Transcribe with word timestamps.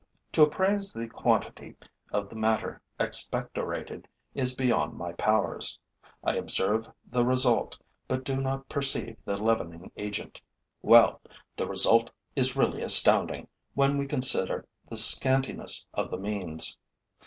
To 0.31 0.41
appraise 0.41 0.93
the 0.93 1.07
quantity 1.07 1.75
of 2.11 2.27
the 2.27 2.35
matter 2.35 2.81
expectorated 2.99 4.07
is 4.33 4.55
beyond 4.55 4.97
my 4.97 5.13
powers: 5.13 5.77
I 6.23 6.37
observe 6.37 6.89
the 7.05 7.23
result, 7.23 7.77
but 8.07 8.23
do 8.23 8.37
not 8.37 8.67
perceive 8.67 9.17
the 9.25 9.37
leavening 9.39 9.91
agent. 9.97 10.41
Well, 10.81 11.21
this 11.55 11.67
result 11.67 12.09
is 12.35 12.55
really 12.55 12.81
astounding, 12.81 13.47
when 13.75 13.99
we 13.99 14.07
consider 14.07 14.65
the 14.89 14.97
scantiness 14.97 15.85
of 15.93 16.09
the 16.09 16.17
means. 16.17 16.79